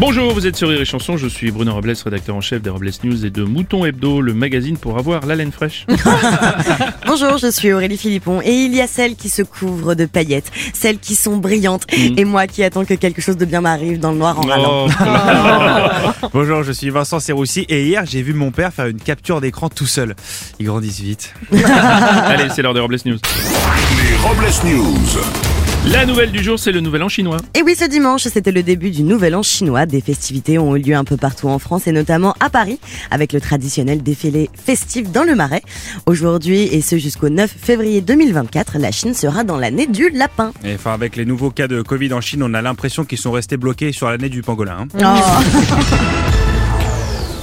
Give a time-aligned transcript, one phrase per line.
[0.00, 2.70] Bonjour, vous êtes sur Rire et Chanson, je suis Bruno Robles, rédacteur en chef des
[2.70, 5.86] Robles News et de Mouton Hebdo, le magazine pour avoir la laine fraîche.
[7.06, 10.52] Bonjour, je suis Aurélie Philippon et il y a celles qui se couvrent de paillettes,
[10.72, 12.14] celles qui sont brillantes Mm.
[12.18, 14.86] et moi qui attends que quelque chose de bien m'arrive dans le noir en râlant.
[14.86, 19.40] Oh, Bonjour, je suis Vincent Serroussi et hier j'ai vu mon père faire une capture
[19.40, 20.14] d'écran tout seul.
[20.60, 21.34] Ils grandissent vite.
[21.52, 23.16] Allez, c'est l'heure des Robles News.
[23.16, 25.57] Les Robles News.
[25.86, 27.38] La nouvelle du jour, c'est le nouvel an chinois.
[27.54, 29.86] Et oui, ce dimanche, c'était le début du Nouvel An chinois.
[29.86, 32.78] Des festivités ont eu lieu un peu partout en France et notamment à Paris
[33.10, 35.62] avec le traditionnel défilé festif dans le Marais.
[36.04, 40.52] Aujourd'hui et ce jusqu'au 9 février 2024, la Chine sera dans l'année du lapin.
[40.62, 43.32] Et enfin, avec les nouveaux cas de Covid en Chine, on a l'impression qu'ils sont
[43.32, 44.86] restés bloqués sur l'année du pangolin.
[45.02, 45.20] hein.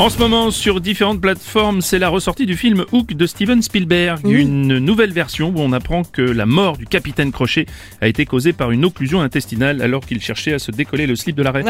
[0.00, 4.20] En ce moment, sur différentes plateformes, c'est la ressortie du film Hook de Steven Spielberg.
[4.24, 7.66] Une nouvelle version où on apprend que la mort du capitaine Crochet
[8.00, 11.36] a été causée par une occlusion intestinale alors qu'il cherchait à se décoller le slip
[11.36, 11.64] de l'arrêt.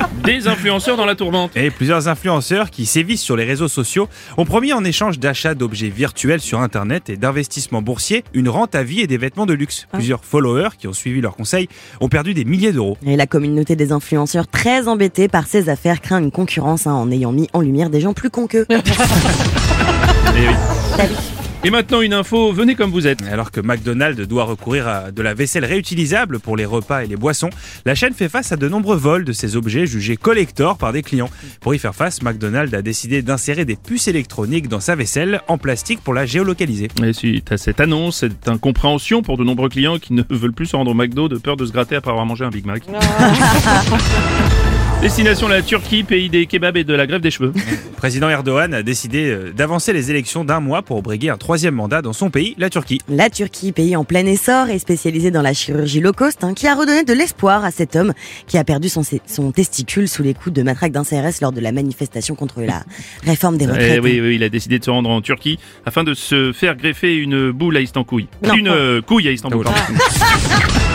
[0.24, 1.56] Des influenceurs dans la tourmente.
[1.56, 5.88] Et plusieurs influenceurs qui sévissent sur les réseaux sociaux ont promis en échange d'achats d'objets
[5.88, 9.86] virtuels sur Internet et d'investissements boursiers une rente à vie et des vêtements de luxe.
[9.92, 11.68] Plusieurs followers qui ont suivi leurs conseils
[12.00, 12.98] ont perdu des milliers d'euros.
[13.06, 17.10] Et la communauté des influenceurs très embêtée par ces affaires craint une concurrence hein, en
[17.10, 18.66] ayant mis en lumière des gens plus cons qu'eux.
[21.62, 23.22] Et, maintenant, une info, venez comme vous êtes.
[23.30, 27.16] Alors que McDonald's doit recourir à de la vaisselle réutilisable pour les repas et les
[27.16, 27.50] boissons,
[27.84, 31.02] la chaîne fait face à de nombreux vols de ces objets jugés collector par des
[31.02, 31.28] clients.
[31.60, 35.58] Pour y faire face, McDonald's a décidé d'insérer des puces électroniques dans sa vaisselle en
[35.58, 36.88] plastique pour la géolocaliser.
[37.04, 40.66] Et suite à cette annonce, cette incompréhension pour de nombreux clients qui ne veulent plus
[40.66, 42.84] se rendre au McDo de peur de se gratter après avoir mangé un Big Mac.
[45.00, 47.52] Destination la Turquie, pays des kebabs et de la grève des cheveux.
[47.54, 51.74] Le président Erdogan a décidé euh, d'avancer les élections d'un mois pour briguer un troisième
[51.74, 53.00] mandat dans son pays, la Turquie.
[53.08, 56.66] La Turquie, pays en plein essor et spécialisé dans la chirurgie low cost, hein, qui
[56.66, 58.12] a redonné de l'espoir à cet homme
[58.46, 61.60] qui a perdu son, son testicule sous les coups de matraque d'un CRS lors de
[61.60, 62.82] la manifestation contre la
[63.24, 64.00] réforme des Eh retraites.
[64.02, 67.16] oui, oui, il a décidé de se rendre en Turquie afin de se faire greffer
[67.16, 68.26] une boule à Istanbul.
[68.46, 69.64] Non, une euh, couille à Istanbul.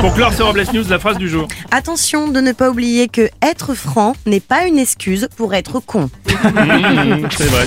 [0.00, 1.46] Pour clore ce Robles News, la phrase du jour.
[1.70, 6.10] Attention de ne pas oublier que être franc n'est pas une excuse pour être con.
[6.26, 7.66] Mmh, c'est vrai.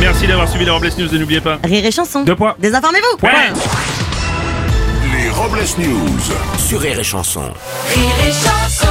[0.00, 1.58] Merci d'avoir suivi les Robles News et n'oubliez pas.
[1.62, 2.24] Rire et chanson.
[2.24, 2.54] Deux points.
[2.58, 3.26] Désinformez-vous.
[5.16, 6.34] Les Robles News.
[6.58, 7.42] Sur Rire et Chanson.
[7.94, 8.83] Rire et chanson